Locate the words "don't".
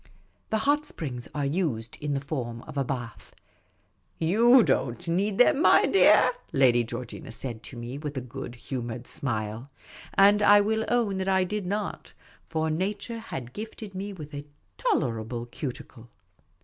4.63-5.07